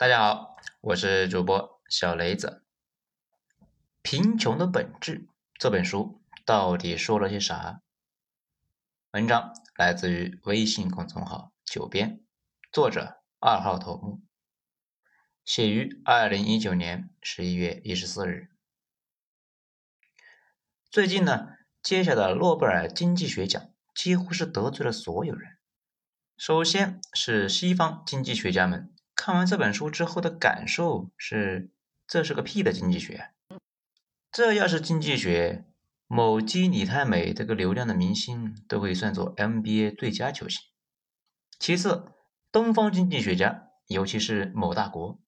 [0.00, 2.64] 大家好，我是主播小雷子。
[4.00, 5.22] 《贫穷的本质》
[5.58, 7.82] 这本书到底说了些啥？
[9.10, 12.20] 文章来自于微信公众号“九编”，
[12.70, 14.22] 作者二号头目，
[15.44, 18.52] 写于二零一九年十一月一十四日。
[20.92, 21.48] 最近呢，
[21.82, 25.58] 接下的诺贝尔经济学奖几乎是得罪了所有人。
[26.36, 28.94] 首先是西方经济学家们。
[29.18, 31.72] 看完这本书之后的感受是：
[32.06, 33.32] 这是个屁的经济学！
[34.30, 35.64] 这要是经济学，
[36.06, 40.62] 某基里泰美这个流量的明星都可以算作 NBA 最佳球星。
[41.58, 42.12] 其次，
[42.52, 45.18] 东方经济学家，尤其是某大国，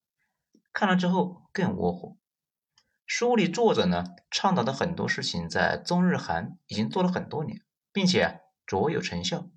[0.72, 2.16] 看了之后更窝火。
[3.04, 7.60] 书里作者呢倡导的很多事情，在中日韩已经做了很多年，
[7.92, 9.50] 并且卓有成效，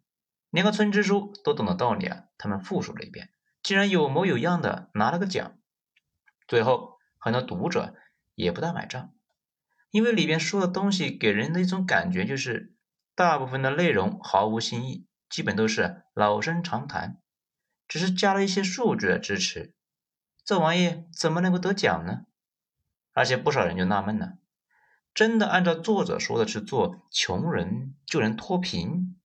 [0.49, 3.29] 连个村支书都懂的道理啊，他们复述了一遍。
[3.63, 5.57] 竟然有模有样的拿了个奖，
[6.47, 7.95] 最后很多读者
[8.35, 9.13] 也不大买账，
[9.89, 12.75] 因为里边说的东西给人的一种感觉就是，
[13.15, 17.21] 大部分的内容毫无新意，基本都是老生常谈，
[17.87, 19.73] 只是加了一些数据的支持，
[20.43, 22.25] 这玩意怎么能够得奖呢？
[23.13, 24.33] 而且不少人就纳闷了，
[25.13, 29.21] 真的按照作者说的去做，穷人就能脱贫？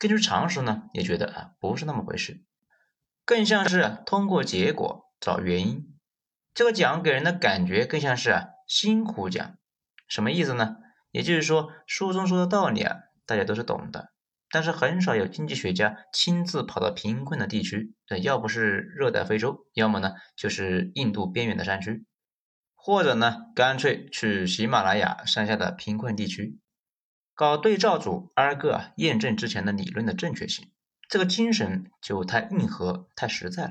[0.00, 2.42] 根据常识呢，也觉得啊不是那么回事。
[3.28, 5.98] 更像是通过结果找原因，
[6.54, 9.58] 这个奖给人的感觉更像是辛苦奖，
[10.08, 10.76] 什么意思呢？
[11.10, 14.12] 也就是说，书中说的道理啊，大家都是懂的，
[14.50, 22.06] 但是很少有经济学家亲自跑到贫困的地区，要不是热带非洲，要么呢就是印度边缘的山区，
[22.74, 26.58] 或者呢干脆去喜马拉雅山下的贫困地区，
[27.34, 30.72] 搞对照组，挨个验证之前的理论的正确性。
[31.08, 33.70] 这个精神就太硬核、太实在了。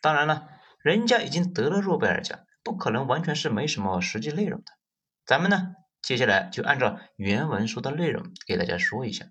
[0.00, 4.72] 当然了，人家已经得了诺贝尔奖，不可能完全是没什么实际内容的。
[5.24, 9.26] 咱们呢，接下来就按照原文书的内容给大家说一下，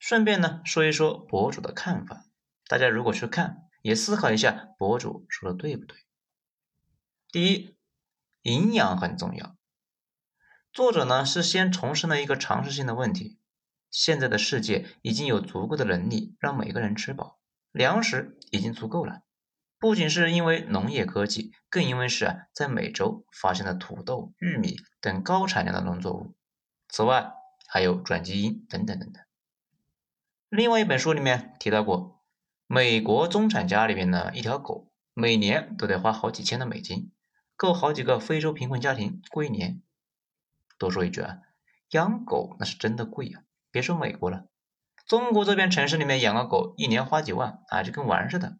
[0.00, 2.24] 顺便呢说一说博主的看法。
[2.66, 5.96] 大家如果去看，也思考一下博主说的对不对。
[7.30, 7.76] 第一，
[8.42, 9.56] 营养很重要。
[10.72, 13.38] 作者呢是先重申了一个常识性的问题。
[13.92, 17.38] 现在的世界已经有足够的能力让每个人吃饱，
[17.70, 19.22] 粮食已经足够了。
[19.78, 26.34] 不仅是因为农业科技，更因为是在美洲发现了土豆、玉米等高产量的农作物。
[26.88, 27.32] 此外，
[27.66, 29.22] 还有转基因等等等等。
[30.48, 32.22] 另外一本书里面提到过，
[32.66, 37.10] 美国中产家里面的一条狗每年都得花好几千的美金，
[37.56, 39.82] 够好几个非洲贫困家庭过一年。
[40.78, 41.38] 多说一句啊，
[41.90, 43.42] 养狗那是真的贵啊。
[43.72, 44.44] 别说美国了，
[45.08, 48.58] 中国这边城市里面养个狗，一年花几万啊，就跟玩似的。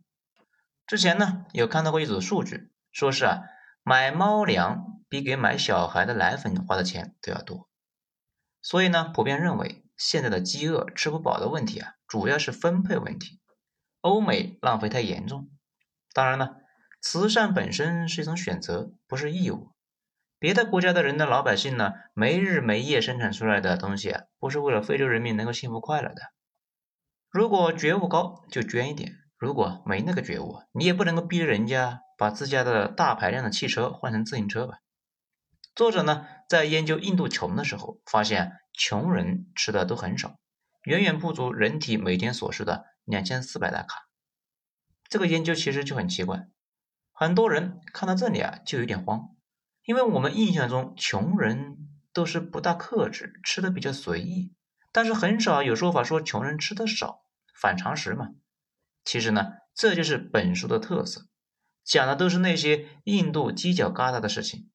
[0.87, 3.43] 之前呢，有看到过一组数据，说是啊，
[3.83, 7.69] 买猫粮比给买小孩的奶粉花的钱都要多。
[8.63, 13.41] 所以呢，普遍认为现在的饥饿吃不饱的问题啊，主要是分配问题。
[14.01, 15.51] 欧美浪费太严重。
[16.15, 16.57] 当然了，
[17.01, 19.72] 慈善本身是一种选择，不是义务。
[20.43, 26.21] 别的国家的人的老百姓呢，没日没夜生产出来的东西，不是为了非洲人民能够幸福快乐的。
[27.31, 34.79] 如果觉悟高，就捐一点；如果没那个觉悟，你也不能够逼人家把自家的大排量的汽车换成自行车吧。
[35.77, 40.35] 作者呢，在研究印度穷的时候，发现穷人吃的都很少，
[40.83, 44.09] 远远不足人体每天所需的两千四百大卡。
[45.09, 46.49] 这个研究其实就很奇怪，
[47.13, 49.29] 很多人看到这里啊，就有点慌。
[49.85, 51.77] 因为我们印象中穷人
[52.13, 54.53] 都是不大克制，吃的比较随意，
[54.93, 58.29] 但是很少有说法说穷人吃的少，反常识嘛。
[59.05, 61.27] 其实呢，这就是本书的特色，
[61.83, 64.71] 讲的都是那些印度犄角旮旯的事情，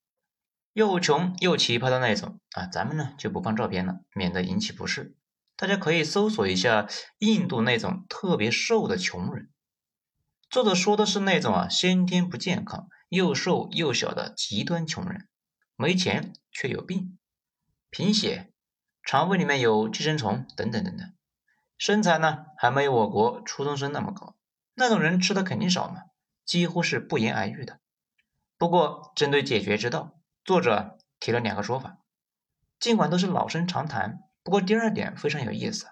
[0.73, 2.65] 又穷又奇葩的那种啊。
[2.65, 5.15] 咱们呢就不放照片了，免得引起不适。
[5.55, 6.87] 大家可以搜索一下
[7.19, 9.49] 印度那种特别瘦的穷人，
[10.49, 12.89] 作者说的是那种啊先天不健康。
[13.09, 15.27] 又瘦又小的极端穷人，
[15.75, 17.17] 没钱却有病，
[17.89, 18.51] 贫血，
[19.03, 21.13] 肠胃里面有寄生虫等等等等，
[21.77, 24.35] 身材呢还没有我国初中生那么高，
[24.73, 26.03] 那种人吃的肯定少嘛，
[26.43, 27.79] 几乎是不言而喻的。
[28.57, 31.99] 不过针对解决之道，作者提了两个说法，
[32.79, 35.87] 尽管都是老生常谈，不过第二点非常有意思。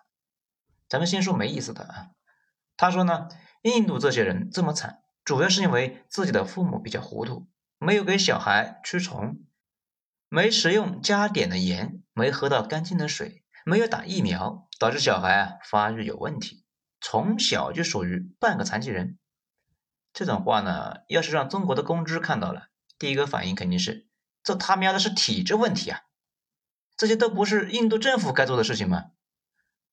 [0.90, 2.12] 咱们先说没意思的啊，
[2.76, 3.30] 他说呢，
[3.62, 5.04] 印度这些人这么惨。
[5.26, 7.48] 主要是因为自己的父母比较糊涂，
[7.80, 9.44] 没有给小孩驱虫，
[10.30, 16.64] 没食用加碘的盐，没喝到干净的水，没有打疫苗，导致小孩啊发育有问题，
[17.02, 19.18] 从小就属于半个残疾人。
[20.14, 22.68] 这种话呢，要是让中国的公知看到了，
[23.00, 24.08] 第一个反应肯定是：
[24.44, 26.02] 这他喵的是体制问题啊！
[26.96, 29.06] 这些都不是印度政府该做的事情吗？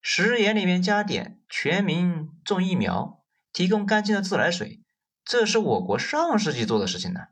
[0.03, 4.82] 食盐里面加碘，全民种疫苗，提供干净的自来水，
[5.25, 7.29] 这是我国上世纪做的事情呢。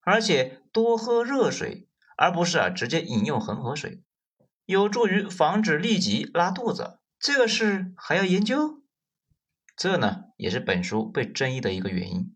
[0.00, 4.02] 而且多喝热水，而不是啊直接饮用恒河水，
[4.64, 6.98] 有助于防止痢疾拉肚子。
[7.18, 8.82] 这个事还要研究？
[9.76, 12.34] 这呢也是本书被争议的一个原因。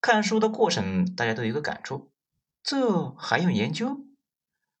[0.00, 2.10] 看书的过程，大家都有一个感触：
[2.62, 4.06] 这还用研究？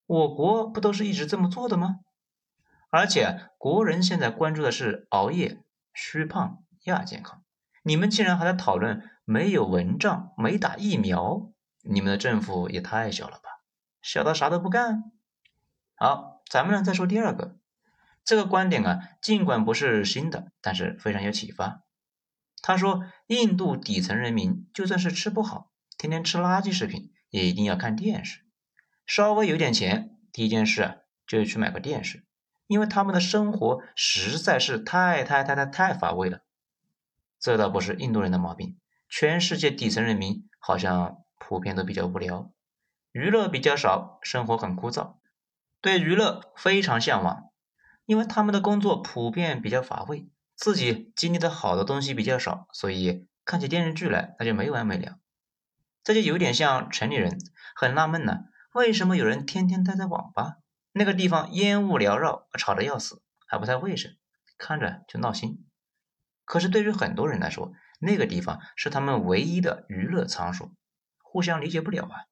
[0.06, 2.00] 我国不都是一直这么做的吗？
[2.88, 5.62] 而且国人现在关注的是熬夜、
[5.92, 7.44] 虚胖、亚健康，
[7.88, 11.54] 你们竟然还在讨论没有蚊帐、没打疫苗？
[11.80, 13.64] 你们的政府也太小了吧，
[14.02, 15.04] 小到啥都不干。
[15.94, 17.56] 好，咱们呢再说第二个，
[18.26, 21.84] 这个观点啊，尽管不是新的，但是非常有启发。
[22.60, 28.42] 他说，印度底层人民就算是吃不好，天天吃垃圾食品，也一定要看电视。
[29.06, 30.96] 稍微有点钱，第一件事啊，
[31.26, 32.26] 就是去买个电视，
[32.66, 36.42] 因为他们的生活实在是太太太太太乏味了。
[37.40, 42.52] 这倒不是印度人的毛病，全世界底层人民好像普遍都比较无聊，
[43.12, 45.16] 娱乐比较少，生活很枯燥，
[45.80, 47.50] 对娱乐非常向往，
[48.06, 55.18] 因为他们的工作普遍比较乏味，自己经历的好的东西比较少，所以看起电视剧来那就没完没了。
[56.02, 57.38] 这就有点像城里人，
[57.74, 58.44] 很纳闷呢。
[58.72, 60.56] 为什么有人天天待在网吧？
[60.92, 64.16] 那个地方烟雾缭绕，吵得要死，还不太卫生，
[64.56, 65.64] 看着就闹心。
[66.48, 70.72] 可是对于很多人来说，那个地方是他们唯一的娱乐场所，
[71.22, 72.24] 互相理解不了啊。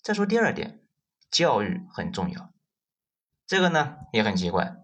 [0.00, 0.80] 再说第二点，
[1.28, 2.52] 教育很重要。
[3.48, 4.76] 这个呢也很奇怪，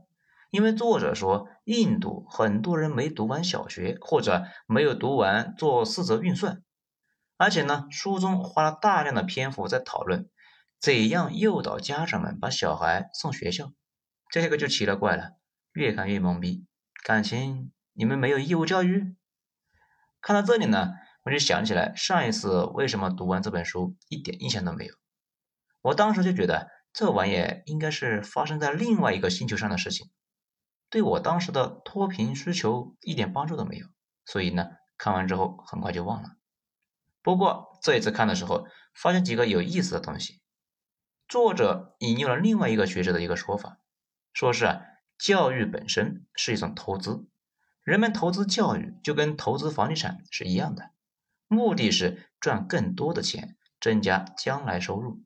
[0.50, 6.64] 因为作者说印度很多人没读完小学，或者没有读完做四则运算。
[7.36, 10.28] 而且呢，书中花了大量的篇幅在讨论
[10.80, 13.72] 怎样诱导家长们把小孩送学校，
[14.32, 15.36] 这个就奇了怪了，
[15.72, 16.66] 越看越懵逼。
[17.02, 19.16] 感情你们没有义务教育？
[20.20, 24.94] 看到这里呢，我就想起来上一次为什么读完这本书一点印象都没有。
[25.80, 30.10] 我当时就觉得这玩意应该是发生在另外一个星球上的事情，
[30.90, 33.86] 对我当时的脱贫需求一点帮助都没有。
[34.26, 34.66] 所以呢，
[34.98, 36.30] 看完之后很快就忘了。
[37.22, 40.42] 不过这一次看的时候，发现几个有意思的东西。
[41.28, 43.78] 作者引用了另外一个学者的一个说法，
[44.32, 44.82] 说是啊，
[45.18, 47.26] 教育本身是一种投资，
[47.82, 50.90] 人们投资教育就跟投资房地产是一样的，
[51.48, 55.24] 目的是赚更多的钱，增加将来收入。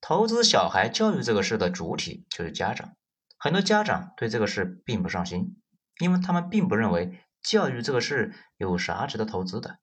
[0.00, 2.96] 投资小孩教育这个事的主体就是家长，
[3.38, 5.56] 很多家长对这个事并不上心，
[5.98, 9.78] 因为他们并不认为教育这个事有啥值得投资的。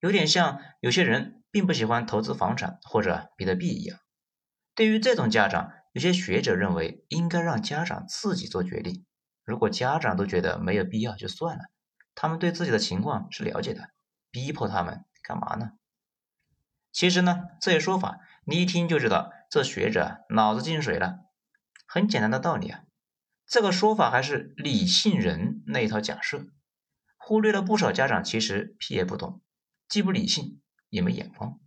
[0.00, 3.98] 有点像有些人并不喜欢投资房产或者比特币一样。
[4.74, 9.04] 对于这种家长，有些学者认为应该让家长自己做决定。
[9.44, 11.64] 如果家长都觉得没有必要，就算了。
[12.14, 13.90] 他们对自己的情况是了解的，
[14.30, 15.72] 逼迫他们干嘛呢？
[16.92, 21.20] 其实呢，这些说法你一听就知道，这学者脑子进水了。
[21.86, 22.82] 很简单的道理啊，
[23.46, 26.46] 这个说法还是理性人那一套假设，
[27.16, 29.40] 忽略了不少家长其实屁也不懂。
[29.88, 31.58] 既不理性，也没眼光，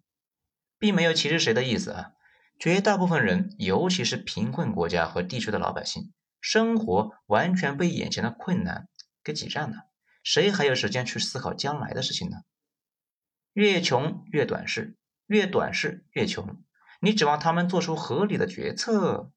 [0.79, 2.11] 并没有歧视谁的意思啊！
[2.59, 8.87] 绝大部分人，尤其是贫困国家和地区的老百姓，生活完全被眼前的困难
[9.23, 9.89] 给挤占了，
[10.23, 12.37] 谁还有时间去思考将来的事情呢？
[13.53, 14.95] 越穷越短视，
[15.27, 16.63] 越短视越穷，
[17.01, 19.31] 你指望他们做出合理的决策？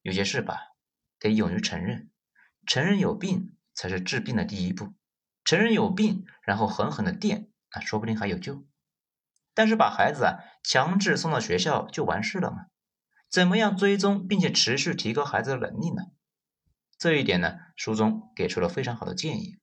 [0.00, 0.58] 有些事吧，
[1.18, 2.10] 得勇于承认，
[2.66, 4.94] 承认有病才是治病的第一步，
[5.44, 7.48] 承认有病，然后狠狠的垫。
[7.70, 8.66] 啊说不定还有救，
[9.54, 12.66] 但是把孩子啊强制送到学校就完事了吗？
[13.30, 16.02] 怎么样追踪并且持续提高孩子的能力呢？
[16.98, 19.58] 这一点呢，书中给出了非常好的建议，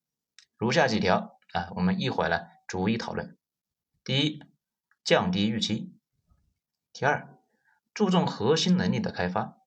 [0.57, 3.37] 如下几条啊，我们一会儿呢逐一讨论。
[4.03, 4.43] 第一，
[5.03, 5.93] 降低预期；
[6.91, 7.37] 第二，
[7.93, 9.59] 注重核心能力的开发；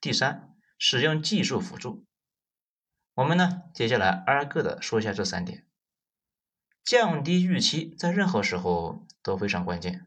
[0.00, 2.06] 第三，使用技术辅助。
[3.14, 5.65] 我们呢接下来挨个的说一下这三点。
[6.86, 10.06] 降低预期在任何时候都非常关键。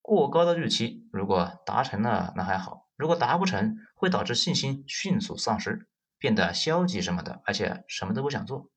[0.00, 8.70] 过高的预期如果达成了那还好，如果达不成，会导致信心迅速丧失，变得消极什么的，而且什么都不想做。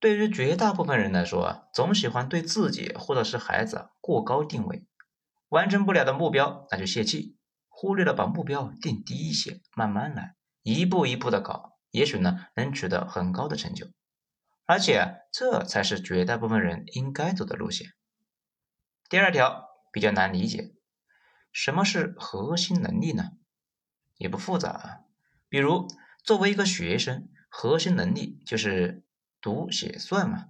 [0.00, 4.84] 对于绝大部分人来说，总喜欢对自己或者是孩子过高定位，
[5.50, 7.36] 完成不了的目标那就泄气，
[7.68, 13.86] 忽略了把目标定低一些，慢慢来，一步一步的搞，也许呢能取得很高的成就。
[14.66, 17.94] 而且这才是绝大部分人应该走的路线。
[19.08, 20.74] 第二条比较难理解，
[21.52, 23.30] 什么是核心能力呢？
[24.16, 25.00] 也不复杂啊，
[25.48, 25.86] 比如
[26.24, 29.04] 作为一个学生，核心能力就是
[29.40, 30.46] 读写算嘛。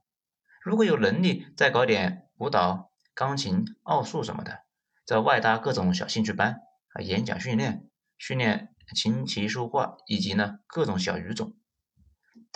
[0.63, 4.65] 如果有能力，再搞点舞蹈、钢琴、奥数什么的，
[5.05, 6.63] 再外搭各种小兴趣班
[6.95, 11.55] 啊，演讲训练、训练琴棋书画，以及呢各种小语种。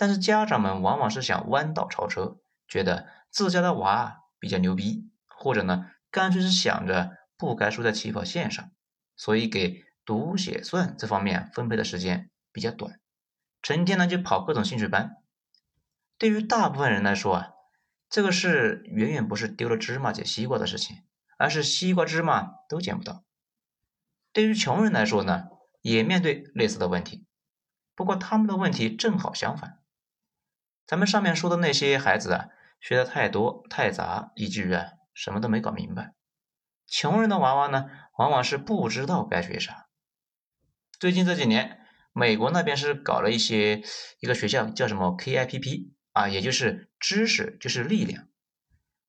[0.01, 8.71] 但是家长们往往是想弯道超车，觉得自家的娃比较牛逼，或者呢干脆是想着不该输在起跑线上，
[9.15, 12.99] 所以给读写算这方面分配的时间比较短，
[13.61, 15.17] 成天呢就跑各种兴趣班。
[16.17, 17.49] 对于大部分人来说啊，
[18.09, 21.03] 这个事远远不是丢了芝麻捡西瓜的事情，
[21.37, 23.23] 而是西瓜芝麻都捡不到。
[24.33, 25.43] 对于穷人来说呢，
[25.83, 27.27] 也面对类似的问题。
[27.93, 29.77] 不过他们的问题正好相反，
[30.91, 32.49] 咱们上面说的那些孩子啊，
[32.81, 36.15] 学的太多太杂，以至于啊什么都没搞明白。
[36.85, 39.87] 穷人的娃娃呢，往往是不知道该学啥。
[40.99, 41.79] 最近这几年，
[42.11, 43.81] 美国那边是搞了一些
[44.19, 48.27] 一个学校叫什么 KIPP 啊，也就是知识就是力量。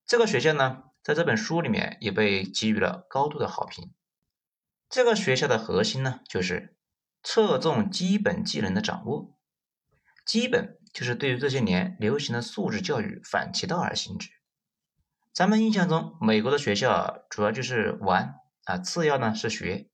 [0.06, 3.92] 这个学校呢，在这本书里面也被给予了高度的好评。
[4.88, 6.76] 这个学校的核心呢，就是。
[7.24, 9.36] 侧重基本技能的掌握，
[10.26, 14.28] 基本就是对于这些年流行的素质教育反其道而行之。
[15.32, 18.34] 咱们印象中，美国的学校主要就是玩
[18.64, 19.88] 啊，次要呢是学，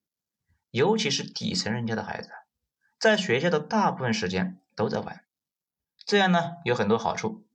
[0.70, 2.28] 尤其是底层人家的孩子，
[2.98, 5.24] 在学校的大部分时间都在玩。
[6.04, 7.46] 这样呢有很多好处，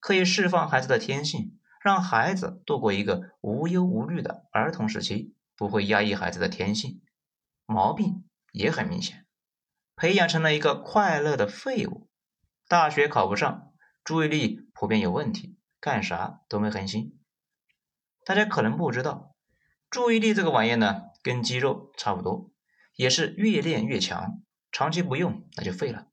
[0.00, 7.00] 可以释放孩子的天性，让孩子度过一个无忧无虑的儿童时期，不会压抑孩子的天性
[7.66, 8.24] 毛病。
[8.50, 9.26] 也很明显，
[9.94, 12.07] 培养成了一个快乐的废物。
[12.68, 13.72] 大学考不上，
[14.04, 17.18] 注意力普遍有问题，干啥都没恒心。
[18.26, 19.34] 大家可能不知道，
[19.88, 22.50] 注意力这个玩意呢，跟肌肉差不多，
[22.94, 24.42] 也是越练越强。
[24.70, 26.08] 长期不用，那就废了。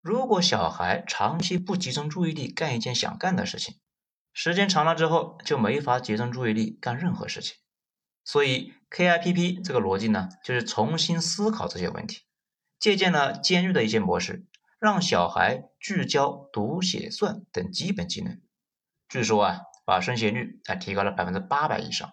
[0.00, 3.80] 如果小孩长期不集中注意力干一件想干的事情，
[4.32, 7.56] 时间长了之后，就没法集中注意力干任何事情。
[8.22, 12.20] 所以，KIPP 这个逻辑呢，就是重新思考这些问题，
[12.78, 14.46] 借鉴了监狱的一些模式，
[14.84, 18.38] 让小孩聚焦读写算等基本技能。
[19.08, 22.12] 据说啊，把升学率啊提高了百分之八百以上。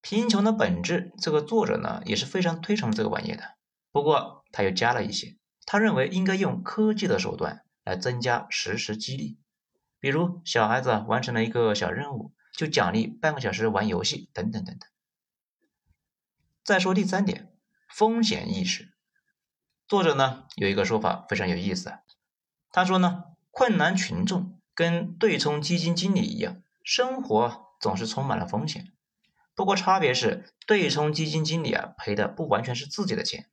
[0.00, 3.58] 贫穷的本质，这个作者呢也是非常推崇这个玩意的。
[3.92, 9.38] 不过他又加了一些，他认为应该用科技的手段来增加实时激励，
[10.00, 12.32] 比如小孩子完成了一个小任务。
[12.56, 14.88] 就奖励半个小时玩游戏，等等等等。
[16.64, 17.52] 再说第三点，
[17.86, 18.94] 风险意识。
[19.88, 21.94] 作者呢有一个说法非常有意思，
[22.70, 28.92] 他说呢，困难群众跟对冲基金经理一样，生活总是充满了风险。
[29.54, 33.48] 不过差别是，对冲基金经理啊赔的不完全是自己的钱，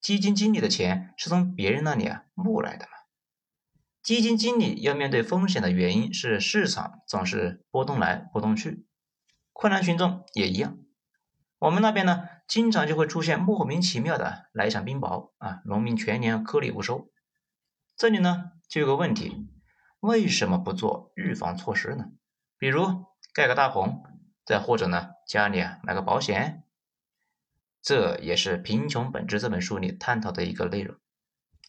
[0.00, 2.92] 基金经理的钱是从别人那里啊募来的嘛。
[4.00, 8.86] 基金经理要面对风险的原因是市场总是波动来波动去，
[9.52, 10.78] 困难群众也一样。
[11.60, 17.08] 我们那边呢，经常就会出现莫名其妙的来一场冰雹啊，农民全年颗粒无收。
[17.96, 19.46] 这里呢就有个问题，
[20.00, 22.06] 为什么不做预防措施呢？
[22.58, 24.02] 比如盖个大棚，
[24.44, 26.64] 再或者呢家里啊买个保险。
[27.80, 30.96] 这也是《贫穷本质》这本书里探讨的一个内容。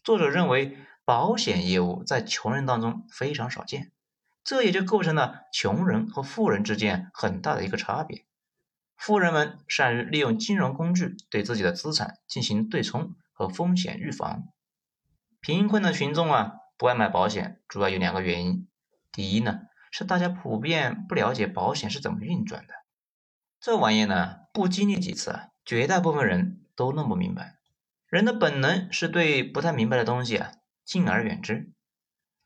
[0.04, 0.78] 作者认为。
[1.04, 3.92] 保险业务在穷人当中非常少见，
[4.44, 8.24] 这也就构成了穷人和富人之间很大的一个差别。
[9.02, 14.44] 富人们善于利用金融工具对自己的资产进行对冲和风险预防，
[15.40, 18.68] 贫困的群众啊不爱买保险，主要有两个原因。
[19.12, 22.76] 第一呢是大家普遍不了解保险是怎么运转的，
[23.60, 27.56] 这玩意呢不经历几次啊，绝大部分人都弄不明白。
[28.08, 30.52] 人的本能是对不太明白的东西啊。
[30.86, 31.72] 敬而远之，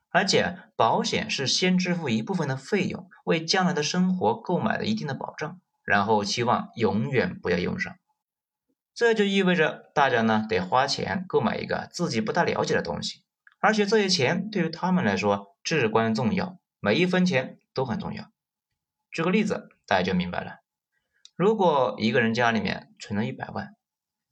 [0.09, 7.95] 而且保险是先支付一部分的费用，为将来的生活购买了一定的保障，然后期望永远不要用上。
[8.93, 13.23] 这就意味着大家呢得花钱购买一个自己不大了解的东西，
[13.59, 18.31] 而且这些钱对于他们来说至关重要，每一分钱都很重要。
[19.11, 20.59] 举个例子，大家就明白了。
[21.35, 23.75] 如果一个人家里面存了一百万，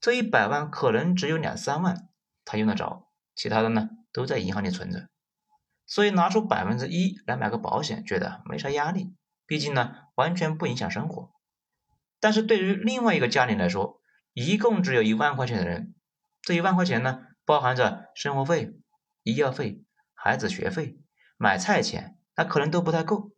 [0.00, 2.08] 这一百万可能只有两三万
[2.44, 3.90] 他用得着，其他的呢？
[4.10, 5.08] 都在银行里存着，
[5.86, 9.12] 所以拿出百分之一来买个保险，觉得没啥压力，
[9.44, 11.33] 毕竟呢完全不影响生活。
[12.24, 14.00] 但是对于另外一个家庭来说，
[14.32, 15.94] 一共只有一万块钱的人，
[16.40, 18.72] 这一万块钱呢包含着生活费、
[19.24, 19.82] 医药费、
[20.14, 20.96] 孩子学费、
[21.36, 23.32] 买菜钱那可能都不太够，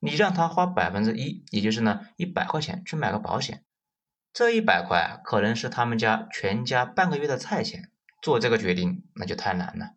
[0.00, 3.64] 你让他花百分之一，也就是呢一百块钱去买个保险，
[4.32, 9.90] 这一百块可能是他们家全家半个月的菜钱，做这个决定那就太难了。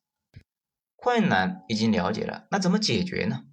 [0.96, 3.46] 困难已经了解了，那怎么解决呢？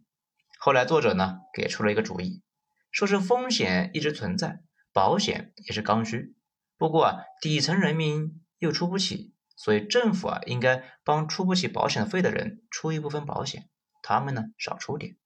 [0.59, 2.43] 后来作者呢给出了一个主意，
[2.91, 4.61] 说是风险一直存在，
[4.93, 6.35] 保险也是刚需，
[6.77, 9.33] 不过啊底层人民又出不起。
[9.55, 13.69] 所以政府啊，应该帮出不起保险费的人出一部分保险，
[14.03, 15.17] 他们呢少出点。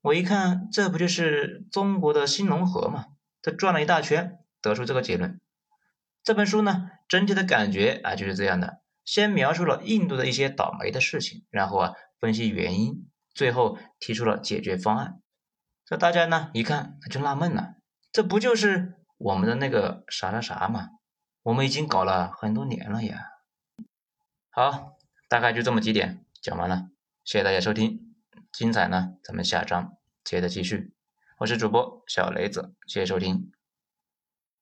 [0.00, 3.06] 我一看，这不就是中国的新农合吗？
[3.42, 5.38] 这转了一大圈，得出这个结论。
[6.22, 15.20] 这本书呢，整体的感觉啊就是这样的：先描述了印度的一些倒霉的事情，然后啊分析原因，最后提出了解决方案。
[15.84, 17.74] 这大家呢一看就纳闷了，
[18.12, 20.88] 这不就是我们的那个啥啥啥嘛？
[21.42, 23.30] 我们已经搞了很多年了呀。
[24.50, 24.98] 好，
[25.28, 26.90] 大概就这么几点讲完了，
[27.24, 28.14] 谢谢大家收听，
[28.52, 30.92] 精彩呢，咱们下章接着继续。
[31.38, 33.52] 我是主播小雷子，谢谢收听。